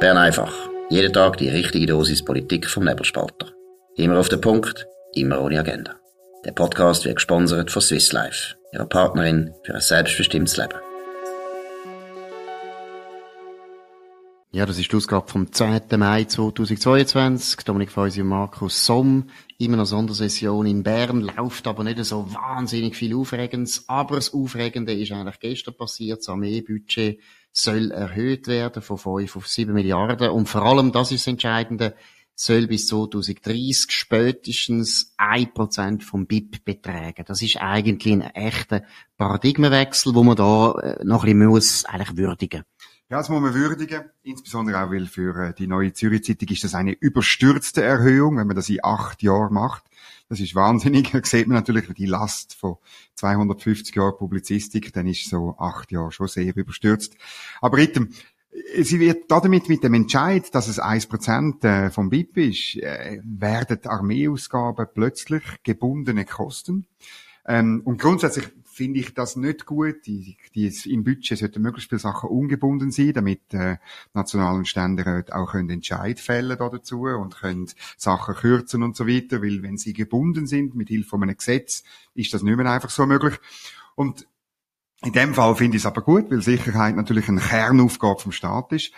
[0.00, 0.54] Bern einfach.
[0.90, 3.48] Jeden Tag die richtige Dosis Politik vom Nebelspalter.
[3.96, 5.96] Immer auf den Punkt, immer ohne Agenda.
[6.44, 10.78] Der Podcast wird gesponsert von Swiss Life, ihrer Partnerin für ein selbstbestimmtes Leben.
[14.52, 15.82] Ja, das ist die Ausgabe vom 10.
[15.96, 17.64] Mai 2022.
[17.64, 19.30] Dominik Feusi und Markus Somm.
[19.58, 21.22] Immer noch Sondersession in Bern.
[21.22, 23.88] Läuft aber nicht so wahnsinnig viel Aufregendes.
[23.88, 26.20] Aber das Aufregende ist eigentlich gestern passiert.
[26.20, 27.18] Das Armeebudget
[27.52, 30.30] soll erhöht werden von 5 auf 7 Milliarden.
[30.30, 31.94] Und vor allem, das ist das Entscheidende,
[32.34, 37.24] soll bis 2030 spätestens 1% vom BIP betragen.
[37.26, 38.84] Das ist eigentlich ein echter
[39.16, 42.64] Paradigmenwechsel, wo man da äh, noch ein bisschen muss, eigentlich würdigen
[43.10, 44.02] ja, das muss man würdigen.
[44.22, 48.46] Insbesondere auch, weil für äh, die neue Zürich Zeitung ist das eine überstürzte Erhöhung, wenn
[48.46, 49.84] man das in acht Jahren macht.
[50.28, 51.10] Das ist wahnsinnig.
[51.12, 52.76] Da sieht man natürlich die Last von
[53.14, 57.16] 250 Jahren Publizistik, dann ist so acht Jahre schon sehr überstürzt.
[57.60, 58.10] Aber item,
[58.80, 63.84] Sie wird damit mit dem Entscheid, dass es 1% äh, vom BIP ist, äh, werden
[63.84, 66.86] Armeeausgaben plötzlich gebundene Kosten.
[67.46, 70.06] Ähm, und grundsätzlich finde ich das nicht gut.
[70.06, 73.76] Die, die, Im Budget sollten möglichst viele Sachen ungebunden sein, damit äh,
[74.14, 79.62] nationalen Ständeräte auch können Entscheid fällen dazu und können Sachen kürzen und so weiter, weil
[79.62, 81.82] wenn sie gebunden sind mit Hilfe von einem Gesetz,
[82.14, 83.34] ist das nicht mehr einfach so möglich.
[83.96, 84.26] Und
[85.02, 88.72] in dem Fall finde ich es aber gut, weil Sicherheit natürlich eine Kernaufgabe vom Staat
[88.72, 88.92] ist.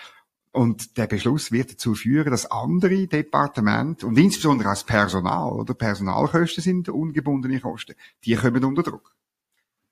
[0.52, 5.74] Und der Beschluss wird dazu führen, dass andere Departemente und insbesondere auch das Personal oder
[5.74, 9.14] Personalkosten sind ungebundene Kosten, die kommen unter Druck.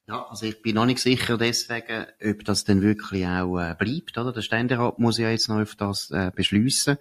[0.09, 4.17] Ja, also ich bin noch nicht sicher deswegen, ob das denn wirklich auch äh, bleibt,
[4.17, 4.33] oder?
[4.33, 6.97] Der Ständerat muss ja jetzt noch auf das äh, beschließen.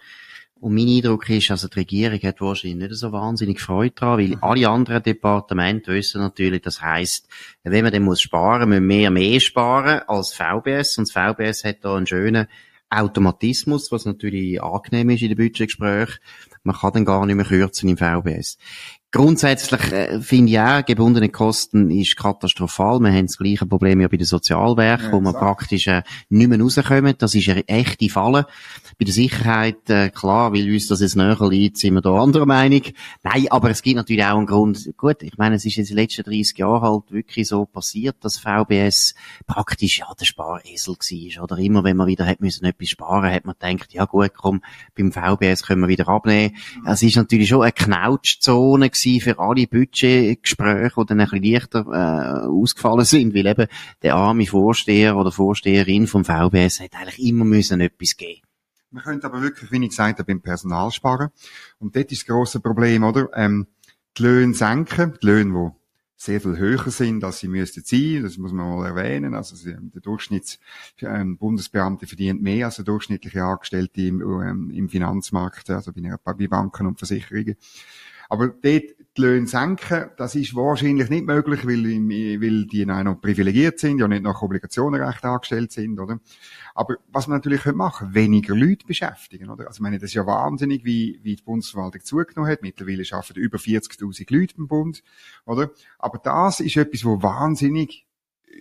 [0.59, 4.27] Und mein Eindruck ist, also die Regierung hat wahrscheinlich nicht so wahnsinnig Freude dran, weil
[4.29, 4.37] mhm.
[4.41, 7.29] alle anderen Departemente wissen natürlich, das heisst,
[7.63, 10.97] wenn man dann muss sparen, müssen wir mehr sparen als VBS.
[10.97, 12.47] Und das VBS hat da einen schönen
[12.89, 16.15] Automatismus, was natürlich angenehm ist in den Budgetgesprächen.
[16.63, 18.57] Man kann dann gar nicht mehr kürzen im VBS.
[19.13, 22.99] Grundsätzlich äh, finde ich auch, gebundene Kosten ist katastrophal.
[22.99, 26.49] Wir haben das gleiche Problem ja bei den Sozialwerken, ja, wo wir praktisch äh, nicht
[26.49, 27.15] mehr rauskommen.
[27.17, 28.47] Das ist eine echte Falle.
[28.99, 32.45] Bei der Sicherheit, äh, klar, weil uns das jetzt näher liegt, sind wir da anderer
[32.45, 32.81] Meinung.
[33.23, 34.91] Nein, aber es gibt natürlich auch einen Grund.
[34.97, 38.39] Gut, ich meine, es ist in den letzten 30 Jahren halt wirklich so passiert, dass
[38.39, 41.43] VBS praktisch ja der Sparesel war.
[41.43, 44.61] Oder immer, wenn man wieder hat müssen etwas sparen, hat man gedacht, ja gut, komm,
[44.97, 46.57] beim VBS können wir wieder abnehmen.
[46.85, 48.89] Es ist natürlich schon eine Knautschzone
[49.21, 53.67] für alle Budgetgespräche, die dann ein bisschen leichter äh, ausgefallen sind, weil eben
[54.01, 58.41] der arme Vorsteher oder Vorsteherin vom VBS hat eigentlich immer müssen etwas geben.
[58.91, 61.29] Man könnte aber wirklich, wie ich gesagt habe, beim Personal sparen.
[61.79, 63.29] Und dort ist das grosse Problem, oder?
[63.33, 63.67] Ähm,
[64.17, 65.77] die Löhne senken, die Löhne, die
[66.17, 68.23] sehr viel höher sind, als sie müssten sein.
[68.23, 69.35] Das muss man mal erwähnen.
[69.35, 70.59] Also der Durchschnitts
[71.01, 76.97] ähm, verdient mehr als der durchschnittliche Angestellte im, ähm, im Finanzmarkt, also bei Banken und
[76.97, 77.55] Versicherungen.
[78.29, 83.79] Aber dort die Löhne senken, das ist wahrscheinlich nicht möglich, weil, weil die noch privilegiert
[83.79, 86.19] sind, ja nicht nach Obligationenrecht angestellt sind, oder?
[86.75, 89.67] Aber was man natürlich machen könnte, weniger Leute beschäftigen, oder?
[89.67, 92.61] Also, ich meine, das ist ja wahnsinnig, wie, wie die Bundesverwaltung zugenommen hat.
[92.61, 95.03] Mittlerweile arbeiten über 40.000 Leute beim Bund,
[95.45, 95.71] oder?
[95.97, 98.07] Aber das ist etwas, wo wahnsinnig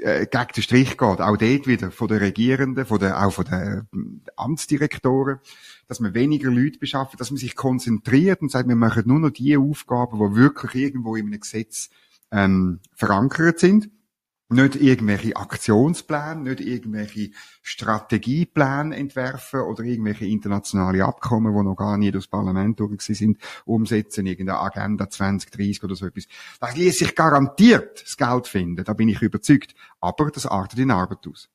[0.03, 1.21] äh, gegen den Strich geht.
[1.21, 5.41] Auch dort wieder von den Regierenden, von den, auch von den äh, Amtsdirektoren,
[5.88, 9.30] dass man weniger Leute beschafft, dass man sich konzentriert und sagt, wir machen nur noch
[9.30, 11.91] die Aufgaben, die wirklich irgendwo in einem Gesetz
[12.30, 13.91] ähm, verankert sind.
[14.48, 17.30] Nicht irgendwelche Aktionspläne, nicht irgendwelche
[17.62, 24.24] Strategiepläne entwerfen oder irgendwelche internationale Abkommen, die noch gar nie durchs Parlament durch sind, umsetzen,
[24.24, 26.28] irgendeine Agenda 2030 oder so etwas.
[26.60, 29.74] Das ließ sich garantiert das Geld finden, da bin ich überzeugt.
[30.00, 31.48] Aber das artet in Arbeit aus.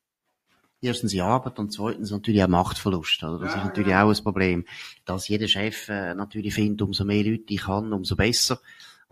[0.84, 3.22] Erstens die Arbeit und zweitens natürlich auch Machtverlust.
[3.22, 3.38] Oder?
[3.38, 4.04] Das ja, ist natürlich ja.
[4.04, 4.64] auch ein Problem,
[5.04, 8.60] dass jeder Chef äh, natürlich findet, umso mehr Leute ich kann, umso besser.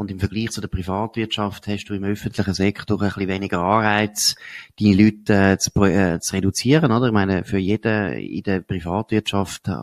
[0.00, 4.34] Und im Vergleich zu der Privatwirtschaft hast du im öffentlichen Sektor ein bisschen weniger Anreiz,
[4.81, 7.08] deine Leute äh, zu, äh, zu, reduzieren, oder?
[7.08, 9.75] Ich meine, für jeden in der Privatwirtschaft äh,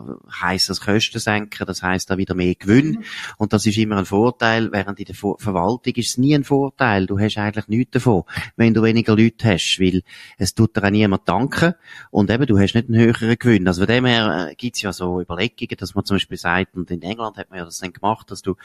[0.42, 2.88] heisst das Kosten senken, das heisst da wieder mehr Gewinn.
[2.88, 3.04] Mhm.
[3.36, 7.06] Und das ist immer ein Vorteil, während in der Verwaltung ist es nie ein Vorteil.
[7.06, 8.24] Du hast eigentlich nichts davon,
[8.56, 10.02] wenn du weniger Leute hast, weil
[10.36, 11.74] es tut dir auch niemand danken.
[12.10, 13.68] Und eben, du hast nicht einen höheren Gewinn.
[13.68, 16.90] Also von dem her äh, gibt's ja so Überlegungen, dass man zum Beispiel sagt, und
[16.90, 18.56] in England hat man ja das dann gemacht, dass du,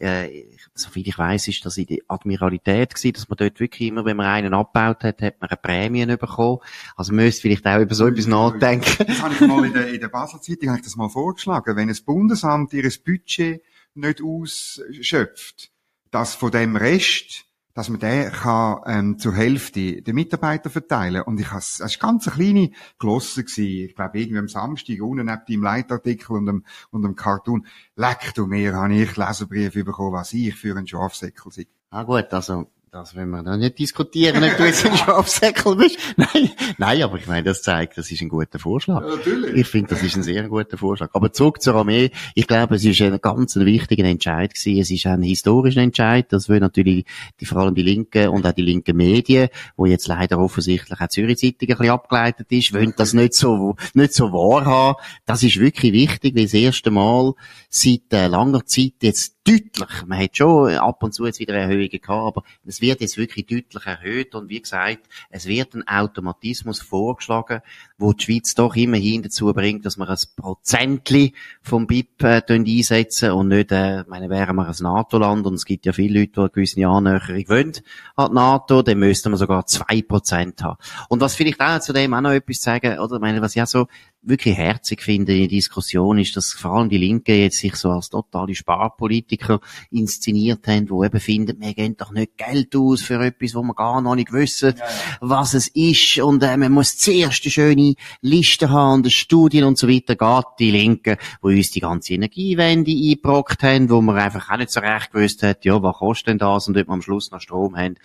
[0.00, 0.44] äh,
[0.74, 4.04] so soviel ich weiss, ist das in der Admiralität gewesen, dass man dort wirklich immer,
[4.04, 6.58] wenn man einen abgebaut hat, hat man eine Prämie bekommen.
[6.96, 9.04] Also man müsste vielleicht auch über so etwas nachdenken.
[9.06, 11.76] Das habe ich mal in der, in der Basel Zeitung, das mal vorgeschlagen.
[11.76, 13.62] Wenn ein Bundesamt ihr Budget
[13.94, 15.70] nicht ausschöpft,
[16.10, 17.45] dass von dem Rest
[17.76, 21.20] dass man den kann, ähm, zur Hälfte den Mitarbeitern verteilen.
[21.20, 23.88] Und ich has, es war ganz eine kleine Glosse gewesen.
[23.88, 27.66] Ich glaube, irgendwie am Samstag, unten neben deinem Leitartikel und dem, und dem Cartoon.
[27.94, 31.66] Leck du mir, habe ich Leserbriefe bekommen, was ich für ein Schafsäckel sei.
[31.90, 35.98] Ah gut, also das wollen wir noch nicht diskutieren, ob du jetzt ein Schafsäckel bist.
[36.16, 39.02] Nein, nein, aber ich meine, das zeigt, das ist ein guter Vorschlag.
[39.02, 39.54] Ja, natürlich.
[39.54, 41.10] Ich finde, das ist ein sehr guter Vorschlag.
[41.12, 42.10] Aber zurück zur Armee.
[42.34, 44.80] Ich glaube, es ist ein ganz wichtiger Entscheid gewesen.
[44.80, 46.26] Es ist ein historischer Entscheid.
[46.30, 47.04] Das will natürlich
[47.38, 51.08] die, vor allem die Linken und auch die linken Medien, wo jetzt leider offensichtlich auch
[51.08, 54.98] Zürich Zeitung ein bisschen abgeleitet ist, wollen das nicht so, nicht so wahr haben.
[55.26, 57.34] Das ist wirklich wichtig, weil das erste Mal
[57.68, 61.88] seit äh, langer Zeit jetzt deutlich, man hat schon ab und zu jetzt wieder Erhöhungen
[61.88, 64.34] gehabt, aber es wird jetzt wirklich deutlich erhöht.
[64.34, 67.62] Und wie gesagt, es wird ein Automatismus vorgeschlagen,
[67.98, 73.30] wo die Schweiz doch immerhin dazu bringt, dass wir ein Prozentli vom BIP äh, einsetzen
[73.30, 76.40] und nicht, äh, meine, wären wir ein NATO-Land und es gibt ja viele Leute, die
[76.40, 77.72] eine gewisse Annäherung wollen
[78.16, 80.78] an die NATO, dann müssten wir sogar zwei Prozent haben.
[81.08, 83.86] Und was vielleicht auch zu dem auch noch etwas sagen, oder, meine, was auch so
[84.26, 87.90] wirklich herzig finde in der Diskussion ist, dass vor allem die Linke jetzt sich so
[87.90, 93.24] als totale Sparpolitiker inszeniert haben, wo eben finden, wir geben doch nicht Geld aus für
[93.24, 94.90] etwas, wo wir gar noch nicht wissen, ja, ja.
[95.20, 99.78] was es ist und äh, man muss zuerst eine schöne Liste haben und Studien und
[99.78, 100.16] so weiter.
[100.16, 104.70] Geht die Linke, wo uns die ganze Energiewende eingebrockt haben, wo man einfach auch nicht
[104.70, 107.40] so recht gewusst hat, ja, was kostet denn das und ob wir am Schluss noch
[107.40, 107.96] Strom haben,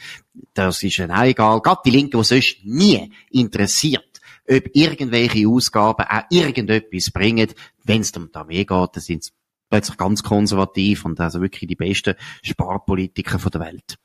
[0.53, 1.62] das ist auch egal.
[1.62, 4.11] Geht die Linke, die sonst nie interessiert
[4.49, 7.49] ob irgendwelche Ausgaben auch irgendetwas bringen.
[7.83, 9.31] Wenn es um die Armee geht, dann sind
[9.69, 13.97] plötzlich ganz konservativ und also wirklich die besten Sparpolitiker der Welt.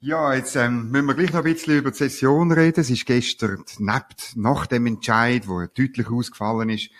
[0.00, 2.80] Ja, jetzt ähm, müssen wir gleich noch ein bisschen über die Session reden.
[2.80, 6.90] Es ist gestern, nebst, nach dem Entscheid, wo deutlich ausgefallen ist,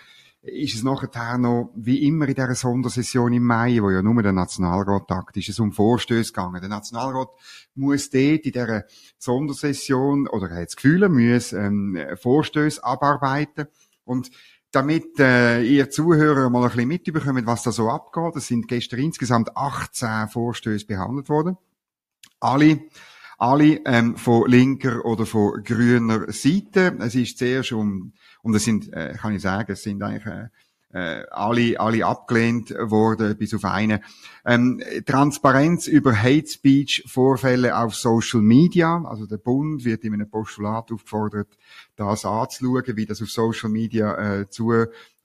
[0.42, 4.32] ist es nachher noch, wie immer in dieser Sondersession im Mai, wo ja nur der
[4.32, 6.60] Nationalrat tagt, ist es um Vorstöße gegangen.
[6.60, 7.28] Der Nationalrat
[7.74, 8.84] muss dort in dieser
[9.18, 13.66] Sondersession, oder er hat das Gefühl, er muss ähm, Vorstöße abarbeiten.
[14.04, 14.30] Und
[14.70, 19.00] damit äh, ihr Zuhörer mal ein bisschen mitbekommt, was da so abgeht, es sind gestern
[19.00, 21.56] insgesamt 18 Vorstöße behandelt worden.
[22.38, 22.80] Alle
[23.38, 26.96] alle ähm, von linker oder von grüner Seite.
[26.98, 28.12] Es ist zuerst um
[28.42, 30.48] und es sind, äh, kann ich sagen, es sind eigentlich äh,
[30.92, 34.00] äh, alle, alle abgelehnt worden, bis auf einen.
[34.44, 39.04] Ähm, Transparenz über Hate Speech Vorfälle auf Social Media.
[39.04, 41.48] Also der Bund wird in einem Postulat aufgefordert,
[41.96, 44.72] das anzuschauen, wie das auf Social Media äh, zu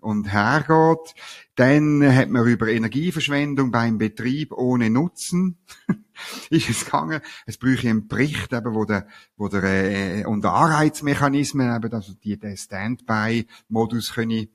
[0.04, 1.16] und hergeht.
[1.56, 5.58] Dann hat man über Energieverschwendung beim Betrieb ohne Nutzen
[6.50, 7.22] ist es gegangen.
[7.46, 9.08] Es bräuchte einen Bericht, eben, wo der,
[9.38, 14.48] wo der, äh, unter Anreizmechanismen, eben, also die, den Standby-Modus können,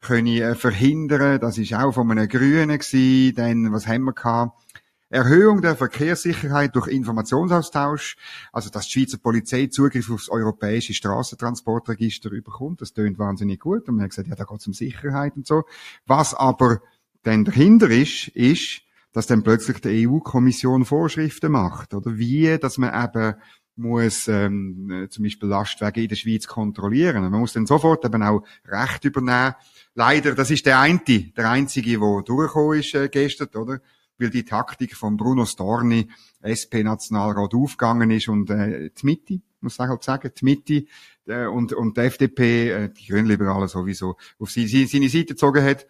[0.00, 1.40] können äh, verhindern.
[1.40, 3.34] Das ist auch von einem Grünen gewesen.
[3.34, 4.65] Dann, was haben wir gehabt?
[5.08, 8.16] Erhöhung der Verkehrssicherheit durch Informationsaustausch,
[8.52, 13.88] also dass die Schweizer Polizei Zugriff aufs europäische Straßentransportregister überkommt, das tönt wahnsinnig gut.
[13.88, 15.64] Und man hat gesagt, ja, da geht es um Sicherheit und so.
[16.06, 16.80] Was aber
[17.22, 18.82] dann dahinter ist, ist,
[19.12, 23.36] dass dann plötzlich die EU-Kommission Vorschriften macht, oder wie, dass man eben
[23.76, 27.24] muss ähm, zum Beispiel Lastwagen in der Schweiz kontrollieren.
[27.24, 29.54] Und man muss dann sofort eben auch Recht übernehmen.
[29.94, 33.80] Leider, das ist der eine, der einzige, der durchgekommen ist äh, gestern, oder?
[34.18, 36.08] Weil die Taktik von Bruno Storni,
[36.42, 40.84] SP-Nationalrat, aufgegangen ist und äh, die Mitte, muss ich halt sagen, die Mitte
[41.26, 45.64] äh, und, und die FDP, äh, die Grünliberalen sowieso, auf sie, sie, seine Seite gezogen
[45.64, 45.86] hat.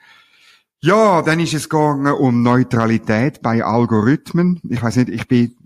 [0.83, 4.61] Ja, dann ist es gegangen um Neutralität bei Algorithmen.
[4.69, 5.57] Ich weiß nicht, ich bin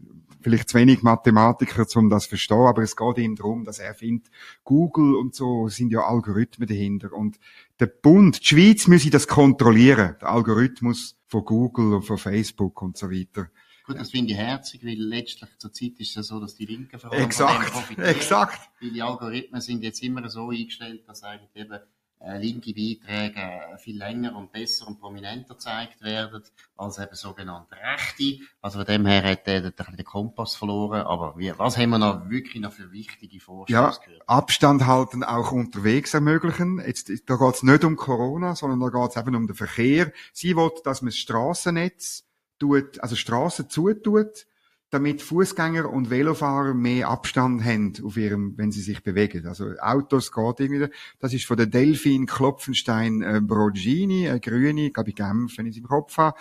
[0.40, 3.94] vielleicht zu wenig Mathematiker, um das zu verstehen, aber es geht ihm darum, dass er
[3.94, 4.30] findet,
[4.64, 7.38] Google und so sind ja Algorithmen dahinter und
[7.78, 12.96] der Bund, die Schweiz müsse das kontrollieren, der Algorithmus von Google und von Facebook und
[12.96, 13.48] so weiter.
[13.86, 16.66] Gut, das finde ich herzig, weil letztlich zur Zeit ist es ja so, dass die
[16.66, 18.08] Linken vor allem exakt, profitieren.
[18.08, 18.70] Exakt.
[18.80, 21.78] Weil die Algorithmen sind jetzt immer so eingestellt, dass eigentlich eben
[22.20, 26.42] linke Beiträge äh, viel länger und besser und prominenter gezeigt werden
[26.76, 28.44] als eben sogenannte Rechte.
[28.60, 31.02] Also von dem her hat der, der, der Kompass verloren.
[31.02, 33.94] Aber wie, was haben wir noch wirklich noch für wichtige Vorschläge ja?
[34.26, 36.82] Abstand halten auch unterwegs ermöglichen.
[36.84, 40.12] Jetzt, da geht es nicht um Corona, sondern da geht es eben um den Verkehr.
[40.32, 42.26] Sie will, dass man das Strassennetz
[42.58, 44.46] tut, also Straßen zutut,
[44.90, 49.46] damit Fußgänger und Velofahrer mehr Abstand haben auf ihrem, wenn sie sich bewegen.
[49.46, 50.92] Also Autos geht irgendwie.
[51.20, 55.76] Das ist von der Delfin Klopfenstein äh, Brogini, eine Grüne, glaube ich Genf, wenn ich
[55.76, 56.36] es im Kopf habe.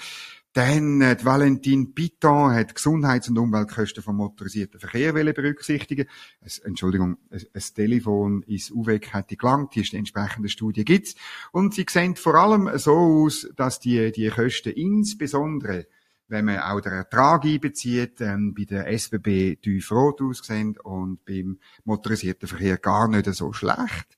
[0.54, 6.08] Dann äh, Valentin Piton hat Gesundheits- und Umweltkosten vom motorisierten Verkehr berücksichtigen.
[6.42, 11.14] Es, Entschuldigung, ein, ein Telefon ins UWEG hätte gelangt, die entsprechende Studie gibt's.
[11.52, 15.86] Und sie sehen vor allem so aus, dass die, die Kosten insbesondere
[16.30, 21.60] wenn man auch den Ertrag einbezieht, ähm, bei der SBB tief rot aussehen und beim
[21.84, 24.18] motorisierten Verkehr gar nicht so schlecht.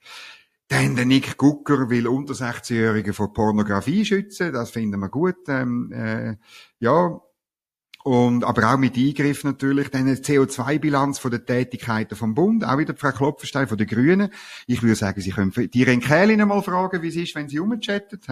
[0.67, 5.49] Dann der Nick Gucker will unter 16-Jährige vor Pornografie schützen, das finden wir gut.
[5.49, 6.35] Ähm, äh,
[6.79, 7.19] ja,
[8.03, 9.89] und, aber auch mit Eingriff natürlich.
[9.89, 12.65] Dann eine CO2-Bilanz von den Tätigkeiten vom Bund.
[12.65, 14.29] Auch wieder Frau Klopfenstein von den Grünen.
[14.65, 18.27] Ich würde sagen, Sie können die Renkählin mal fragen, wie es ist, wenn sie umchattet.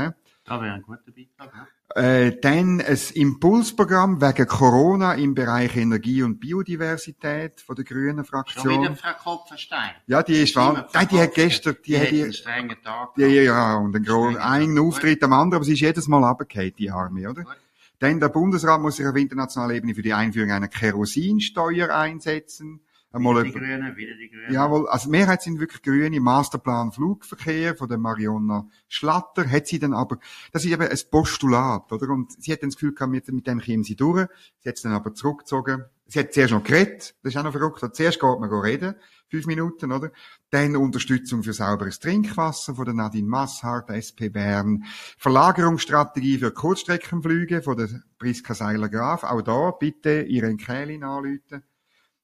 [0.49, 1.67] Das wäre ein guter Beitrag.
[1.95, 2.01] Ja.
[2.01, 8.73] Äh, dann ein Impulsprogramm wegen Corona im Bereich Energie und Biodiversität von der Grünen Fraktion.
[8.73, 9.91] Schon wieder Frau Kopfenstein.
[10.07, 10.87] Ja, die ist wahr.
[10.93, 13.15] Nein, die hat gestern, die, Die, hat einen strengen Tag.
[13.15, 14.79] die, ja, ja, und einen, großen, einen.
[14.79, 17.43] Auftritt am anderen, aber sie ist jedes Mal runtergefallen, die Arme, oder?
[17.43, 17.57] Gut.
[17.99, 22.81] Dann der Bundesrat muss sich auf internationaler Ebene für die Einführung einer Kerosinsteuer einsetzen.
[23.11, 24.53] Einmal Wieder die Grünen, wieder die Grünen.
[24.53, 26.19] Jawohl, also Mehrheit sind wirklich Grüne.
[26.19, 30.19] Masterplan Flugverkehr von der Marionna Schlatter hat sie dann aber,
[30.51, 32.09] das ist eben ein Postulat, oder?
[32.09, 34.27] Und sie hat dann das Gefühl gehabt, mit, mit dem kämen sie durch.
[34.59, 35.85] Sie hat es dann aber zurückgezogen.
[36.05, 37.15] Sie hat zuerst noch geredet.
[37.23, 37.95] Das ist auch noch verrückt.
[37.95, 38.95] Zuerst geht man reden.
[39.29, 40.11] Fünf Minuten, oder?
[40.51, 44.85] Dann Unterstützung für sauberes Trinkwasser von der Nadine Masshardt, SP Bern.
[45.17, 49.23] Verlagerungsstrategie für Kurzstreckenflüge von der Priska Seiler-Graf.
[49.23, 51.63] Auch da bitte Ihren Kählin anrufen.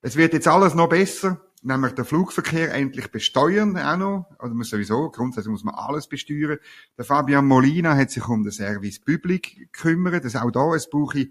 [0.05, 4.29] Es wird jetzt alles noch besser, nämlich der Flugverkehr endlich besteuern auch noch.
[4.37, 6.59] Oder muss sowieso, grundsätzlich muss man alles besteuern.
[6.95, 10.23] Der Fabian Molina hat sich um den Service Public gekümmert.
[10.23, 11.29] Das auch da, es brauche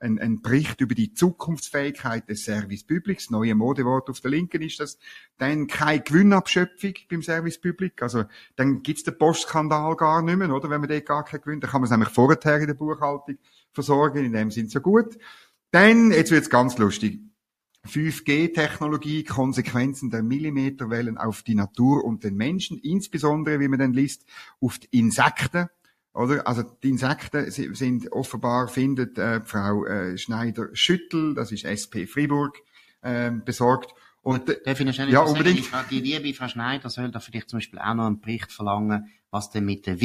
[0.00, 3.30] einen, einen Bericht über die Zukunftsfähigkeit des Service Publics.
[3.30, 4.98] Neue Modewort auf der Linken ist das.
[5.36, 8.02] Dann keine Gewinnabschöpfung beim Service Public.
[8.02, 8.24] Also,
[8.56, 10.68] dann gibt's den Postskandal gar nicht mehr, oder?
[10.70, 13.38] Wenn man dort gar keinen Gewinn, dann kann man es nämlich vorher in der Buchhaltung
[13.70, 14.24] versorgen.
[14.24, 15.16] In dem sind so gut.
[15.70, 17.20] Dann, jetzt wird's ganz lustig.
[17.86, 24.24] 5G-Technologie, Konsequenzen der Millimeterwellen auf die Natur und den Menschen, insbesondere, wie man dann liest,
[24.60, 25.68] auf die Insekten.
[26.12, 26.46] Oder?
[26.46, 32.56] Also die Insekten si- sind offenbar, findet äh, Frau äh, Schneider-Schüttel, das ist SP Fribourg,
[33.02, 33.94] ähm, besorgt.
[34.22, 35.48] Und äh, Darf ich noch schnell Ja, etwas sagen?
[35.48, 35.70] unbedingt.
[35.90, 39.50] Die, liebe Frau Schneider soll da vielleicht zum Beispiel auch noch einen Bericht verlangen, was
[39.50, 40.00] denn mit den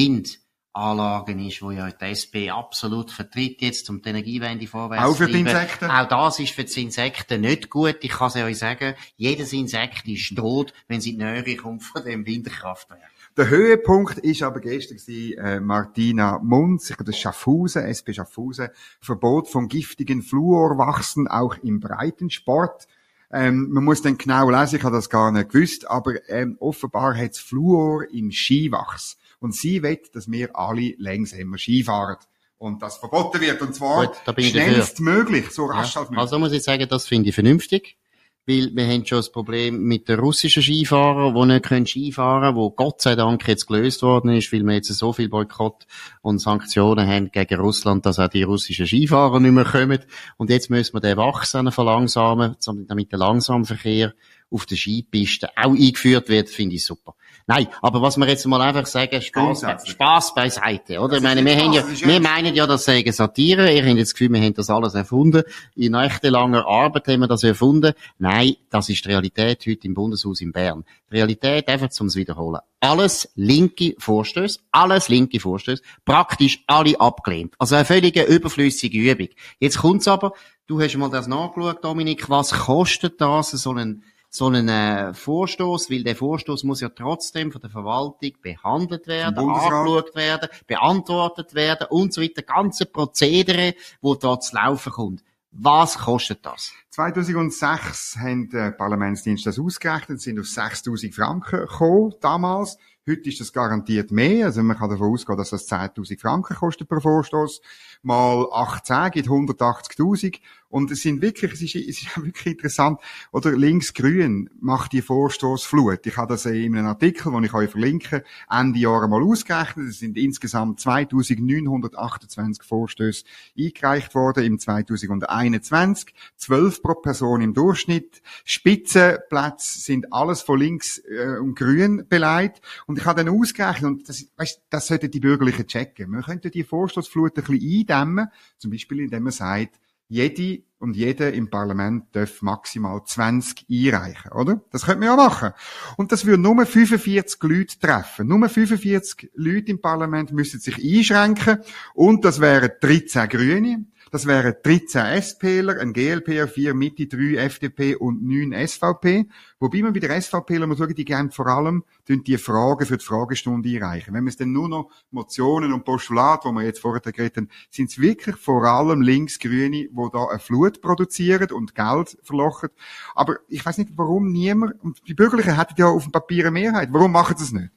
[0.76, 5.28] Windanlagen ist, wo ja die SP absolut vertritt jetzt, um die Energiewende vorwärts Auch für
[5.28, 5.42] die.
[5.42, 5.86] Insekten?
[5.86, 7.98] Auch das ist für die Insekten nicht gut.
[8.02, 11.84] Ich kann es euch sagen, jedes Insekt ist tot, wenn sie in die Nähe kommt
[11.84, 13.02] von dem Windkraftwerk.
[13.36, 18.70] Der Höhepunkt ist aber gestern gewesen, äh, Martina Munz, ich glaube, das Schaffhausen, SP Schaffhausen,
[19.00, 22.88] Verbot von giftigen Fluorwachsen auch im Breitensport.
[23.32, 27.18] Ähm, man muss dann genau lesen, ich habe das gar nicht gewusst, aber ähm, offenbar
[27.18, 29.18] hat es Fluor im Skiwachs.
[29.44, 32.16] Und sie will, dass wir alle langsamer Ski fahren.
[32.58, 36.18] Und das verboten wird, und zwar Gut, schnellstmöglich, so rasch als möglich.
[36.18, 37.98] Also muss ich sagen, das finde ich vernünftig.
[38.46, 42.72] Weil wir haben schon das Problem mit den russischen Skifahrern, die nicht können Skifahren wo
[42.72, 45.88] Gott sei Dank jetzt gelöst worden ist, weil wir jetzt so viel Boykott
[46.22, 50.00] und Sanktionen haben gegen Russland, dass auch die russischen Skifahrer nicht mehr kommen.
[50.38, 52.56] Und jetzt müssen wir den Wachsen verlangsamen,
[52.88, 54.14] damit der Langsamverkehr
[54.52, 57.16] auf der Skipiste auch eingeführt wird, finde ich super.
[57.46, 59.66] Nein, aber was wir jetzt mal einfach sagen, Spaß.
[59.86, 61.10] Spaß beiseite, oder?
[61.10, 63.74] Das Ich meine, wir haben ja, wir meinen ja, das sei Satire.
[63.74, 65.44] Ihr habt jetzt das Gefühl, wir haben das alles erfunden.
[65.76, 67.94] In nächtelanger Arbeit haben wir das erfunden.
[68.18, 70.86] Nein, das ist die Realität heute im Bundeshaus in Bern.
[71.12, 72.62] Die Realität, einfach zum Wiederholen.
[72.80, 77.56] Alles linke Vorstöße, alles linke Vorstöße, praktisch alle abgelehnt.
[77.60, 79.30] Also eine völlige überflüssige Übung.
[79.60, 80.32] Jetzt kommt's aber,
[80.68, 84.04] du hast mal das nachgeschaut, Dominik, was kostet das, so einen
[84.36, 89.38] so einen äh, Vorstoß, weil der Vorstoß muss ja trotzdem von der Verwaltung behandelt werden,
[89.38, 92.42] angeschaut werden, beantwortet werden und so weiter.
[92.42, 95.24] Ganze Prozedere, wo da zu laufen kommt.
[95.52, 96.74] Was kostet das?
[96.94, 102.78] 2006 haben der Parlamentsdienst das ausgerechnet, sind auf 6000 Franken gekommen, damals.
[103.10, 106.88] Heute ist das garantiert mehr, also man kann davon ausgehen, dass das 10.000 Franken kostet
[106.88, 107.62] pro Vorstoß.
[108.04, 110.40] Mal 18 gibt 180.000.
[110.70, 113.00] Und es sind wirklich, es ist, es ist wirklich interessant,
[113.32, 116.08] oder links-grün macht die Vorstoßflut.
[116.08, 119.90] Ich habe das in einem Artikel, den ich euch verlinke, Ende Jahr mal ausgerechnet.
[119.90, 123.24] Es sind insgesamt 2.928 Vorstöße
[123.56, 126.14] eingereicht worden im 2021.
[126.38, 128.22] 12 pro Person im Durchschnitt.
[128.46, 132.62] Spitzenplätze sind alles von links äh, und grün beleidigt.
[132.86, 136.12] Und ich habe dann ausgerechnet, und das, weißt, das sollten die Bürgerlichen checken.
[136.12, 138.28] Man könnte die Vorstoßflut ein bisschen eindämmen,
[138.60, 144.62] zum Beispiel indem man sagt, jede und jeder im Parlament darf maximal 20 einreichen, oder?
[144.70, 145.52] Das könnte man ja machen.
[145.96, 148.28] Und das würde nur 45 Leute treffen.
[148.28, 151.60] Nur 45 Leute im Parlament müssen sich einschränken.
[151.94, 153.86] Und das wären 13 Grüne.
[154.14, 159.28] Das wären 13 SPler, ein GLPer, 4 Mitte, 3 FDP und 9 SVP.
[159.60, 163.04] Wobei man bei der SVPler muss schauen, die gerne vor allem die Fragen für die
[163.04, 164.14] Fragestunde einreichen.
[164.14, 167.50] Wenn man es dann nur noch Motionen und Postulate, wo wir jetzt vorher geredet haben,
[167.72, 172.70] sind es wirklich vor allem Linksgrüne, wo da eine Flut produzieren und Geld verlochen.
[173.16, 176.52] Aber ich weiß nicht, warum niemand, und die Bürgerlichen hätten ja auf dem Papier eine
[176.52, 176.90] Mehrheit.
[176.92, 177.72] Warum machen sie es nicht?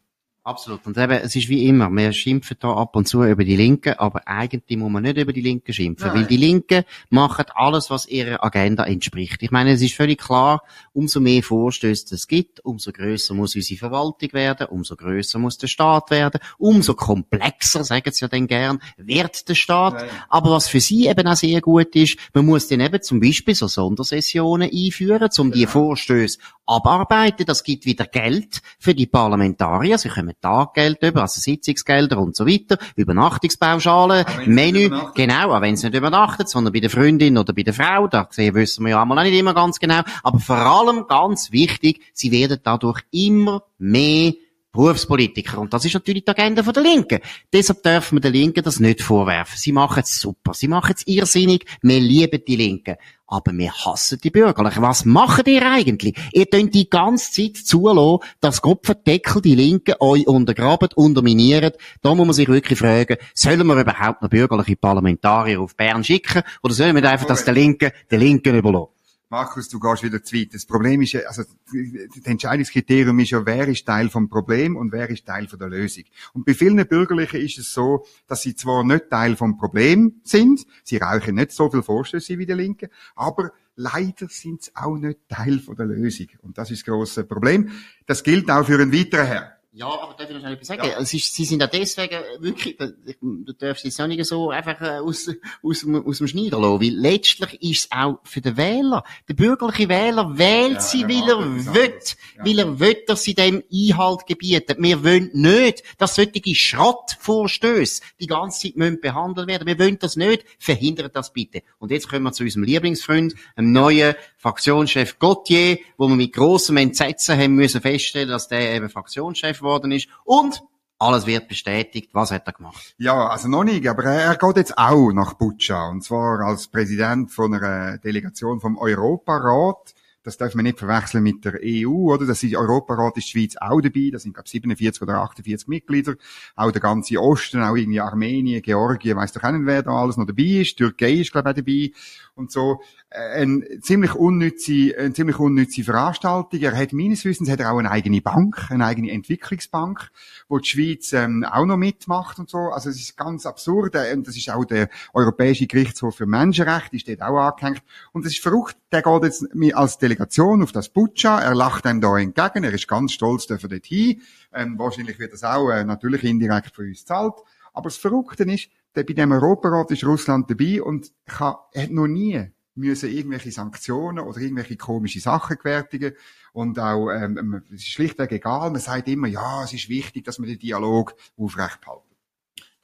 [0.46, 0.86] Absolut.
[0.86, 3.94] Und eben, es ist wie immer, wir schimpfen da ab und zu über die Linken,
[3.94, 6.18] aber eigentlich muss man nicht über die Linken schimpfen, Nein.
[6.18, 9.42] weil die Linken machen alles, was ihrer Agenda entspricht.
[9.42, 10.62] Ich meine, es ist völlig klar,
[10.92, 15.66] umso mehr Vorstöße es gibt, umso größer muss unsere Verwaltung werden, umso größer muss der
[15.66, 19.94] Staat werden, umso komplexer, sagen sie ja dann gern, wird der Staat.
[19.94, 20.08] Nein.
[20.28, 23.56] Aber was für sie eben auch sehr gut ist, man muss dann eben zum Beispiel
[23.56, 25.54] so Sondersessionen einführen, um ja.
[25.54, 27.46] die Vorstöße abarbeiten.
[27.46, 29.98] Das gibt wieder Geld für die Parlamentarier.
[29.98, 35.86] Sie kommen Taggeld über, also Sitzungsgelder und so weiter, Übernachtungspauschalen, Menü, genau, auch wenn sie
[35.86, 39.22] nicht übernachtet, sondern bei der Freundin oder bei der Frau, da wissen wir ja auch
[39.22, 44.32] nicht immer ganz genau, aber vor allem ganz wichtig, sie werden dadurch immer mehr
[44.76, 45.58] Berufspolitiker.
[45.58, 47.20] Und das ist natürlich die Agenda der Linken.
[47.52, 49.58] Deshalb dürfen wir den Linken das nicht vorwerfen.
[49.58, 50.54] Sie machen es super.
[50.54, 51.64] Sie machen es irrsinnig.
[51.82, 52.96] Wir lieben die Linken.
[53.26, 54.82] Aber wir hassen die Bürgerlichen.
[54.82, 56.14] Was macht ihr eigentlich?
[56.32, 61.72] Ihr könnt die ganze Zeit zulassen, dass Kopfendeckel die Linken euch untergraben, unterminieren.
[62.02, 66.42] Da muss man sich wirklich fragen, sollen wir überhaupt noch bürgerliche Parlamentarier auf Bern schicken?
[66.62, 68.95] Oder sollen wir einfach das der Linken, der Linken überlassen?
[69.28, 70.54] Markus, du gehst wieder zu weit.
[70.54, 74.92] Das Problem ist ja, also, das Entscheidungskriterium ist ja, wer ist Teil vom Problem und
[74.92, 76.04] wer ist Teil von der Lösung.
[76.32, 80.64] Und bei vielen Bürgerlichen ist es so, dass sie zwar nicht Teil vom Problem sind,
[80.84, 85.18] sie rauchen nicht so viel Vorstöße wie die Linken, aber leider sind sie auch nicht
[85.28, 86.28] Teil von der Lösung.
[86.42, 87.72] Und das ist das grosse Problem.
[88.06, 89.55] Das gilt auch für einen weiteren Herr.
[89.78, 90.84] Ja, aber darf ich noch etwas sagen?
[90.86, 90.98] Ja.
[90.98, 92.78] Es ist, sie sind ja deswegen wirklich,
[93.20, 95.28] du darfst jetzt auch nicht so einfach äh, aus,
[95.62, 99.90] aus, aus dem Schneider lassen, weil letztlich ist es auch für den Wähler, der bürgerliche
[99.90, 101.92] Wähler wählt ja, sie, weil er will,
[102.38, 102.44] ja.
[102.46, 104.76] weil er will, dass sie dem Einhalt gebieten.
[104.78, 109.66] Wir wollen nicht, dass solche Schrottvorstöße die ganze Zeit müssen behandelt werden.
[109.66, 110.46] Wir wollen das nicht.
[110.58, 111.62] Verhindert das bitte.
[111.78, 116.78] Und jetzt kommen wir zu unserem Lieblingsfreund, einem neuen Fraktionschef Gauthier, wo wir mit grossem
[116.78, 120.62] Entsetzen haben müssen feststellen, dass der eben Fraktionschef worden ist und
[120.98, 122.10] alles wird bestätigt.
[122.14, 122.94] Was hat er gemacht?
[122.96, 125.88] Ja, also noch nicht, aber er geht jetzt auch nach Butscha.
[125.88, 129.94] Und zwar als Präsident von einer Delegation vom Europarat.
[130.22, 132.26] Das darf man nicht verwechseln mit der EU, oder?
[132.26, 134.08] Das ist Europarat ist die Schweiz auch dabei.
[134.10, 136.16] Da sind, glaube 47 oder 48 Mitglieder.
[136.56, 140.16] Auch der ganze Osten, auch irgendwie Armenien, Georgien, weiss doch auch nicht, wer da alles
[140.16, 140.78] noch dabei ist.
[140.78, 141.92] Türkei ist, glaube ich, auch dabei.
[142.34, 146.60] Und so eine ziemlich unnütze, eine ziemlich unnütze Veranstaltung.
[146.60, 150.10] Er hat meines Wissens hat er auch eine eigene Bank, eine eigene Entwicklungsbank,
[150.48, 152.58] wo die Schweiz ähm, auch noch mitmacht und so.
[152.58, 153.94] Also es ist ganz absurd.
[153.94, 157.82] Äh, und das ist auch der Europäische Gerichtshof für Menschenrechte, ist dort auch angehängt.
[158.12, 158.76] Und es ist verrückt.
[158.90, 161.40] Der geht jetzt als Delegation auf das Butscha.
[161.40, 162.64] Er lacht einem da entgegen.
[162.64, 164.20] Er ist ganz stolz, dass er dort hin.
[164.52, 167.34] Ähm, wahrscheinlich wird das auch äh, natürlich indirekt von uns zahlt.
[167.72, 172.50] Aber das Verrückte ist, bei dem Europarat ist Russland dabei und kann, hat noch nie
[172.76, 176.14] müssen irgendwelche Sanktionen oder irgendwelche komische Sachen gewärtigen.
[176.52, 178.70] Und auch, ähm, es ist schlichtweg egal.
[178.70, 182.02] Man sagt immer, ja, es ist wichtig, dass man den Dialog aufrecht hält.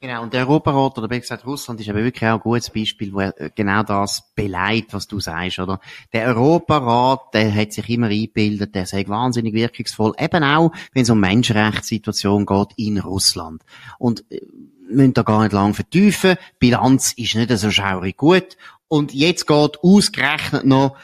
[0.03, 3.13] Genau, und der Europarat, oder besser gesagt Russland, ist aber wirklich auch ein gutes Beispiel,
[3.13, 5.79] wo er äh, genau das beleidigt, was du sagst, oder?
[6.11, 11.09] Der Europarat, der hat sich immer eingebildet, der sei wahnsinnig wirkungsvoll, eben auch, wenn es
[11.09, 13.63] um Menschenrechtssituation geht in Russland.
[13.97, 14.41] Und, äh,
[14.89, 16.35] müssen da gar nicht lang vertiefen.
[16.59, 18.57] Bilanz ist nicht so schaurig gut.
[18.93, 20.95] Und jetzt geht ausgerechnet noch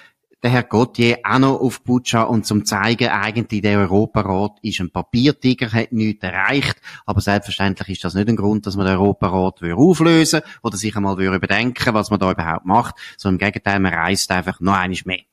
[0.43, 4.91] der Herr Gauthier auch noch auf Butscha und zum zeigen, eigentlich der Europarat ist ein
[4.91, 6.79] Papiertiger, hat nichts erreicht.
[7.07, 11.19] Aber selbstverständlich ist das nicht ein Grund, dass man den Europarat auflösen oder sich einmal
[11.19, 15.23] überdenken was man da überhaupt macht, sondern im Gegenteil, man reist einfach noch eines mehr.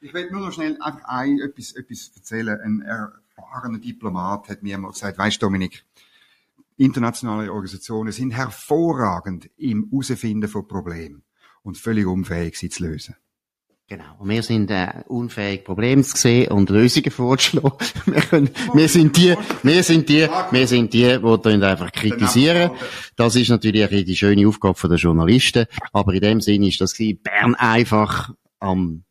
[0.00, 2.58] Ich will nur noch schnell einfach ein, etwas, etwas erzählen.
[2.60, 5.84] Ein erfahrener Diplomat hat mir einmal gesagt, weißt Dominik,
[6.76, 11.22] internationale Organisationen sind hervorragend im Herausfinden von Problemen
[11.62, 13.16] und völlig unfähig, sie zu lösen.
[13.90, 14.04] Genau.
[14.20, 17.72] Und wir sind äh, unfähig, Probleme zu sehen und Lösungen vorzuschlagen.
[18.06, 22.70] Wir, können, wir sind die, wir sind die, wir sind die, die einfach kritisieren.
[23.16, 25.66] Das ist natürlich die schöne Aufgabe der Journalisten.
[25.92, 29.02] Aber in dem Sinne ist das Bern einfach am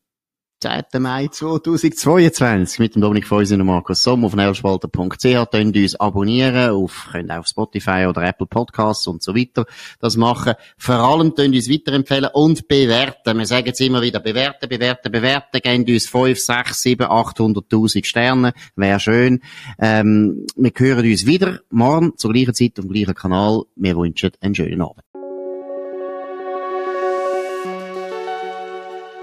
[0.61, 1.01] 10.
[1.01, 5.51] Mai 2022 mit dem Dominik Feusen und Markus Somm auf nelspalter.ch.
[5.51, 9.65] Könnt uns abonnieren, auf, könnt auf Spotify oder Apple Podcasts und so weiter
[9.99, 10.55] das machen.
[10.77, 13.37] Vor allem könnt uns weiterempfehlen und bewerten.
[13.37, 15.61] Wir sagen jetzt immer wieder, bewerten, bewerten, bewerten.
[15.61, 18.53] Gebt uns 5, 6, 7, 800.000 Sterne.
[18.75, 19.39] Wäre schön.
[19.79, 23.63] Ähm, wir hören uns wieder morgen zur gleichen Zeit auf dem gleichen Kanal.
[23.77, 25.03] Wir wünschen einen schönen Abend.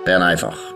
[0.07, 0.76] Bern einfach.